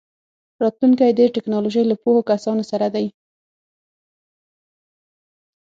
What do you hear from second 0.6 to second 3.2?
راتلونکی د ټیکنالوژۍ له پوهو کسانو سره دی.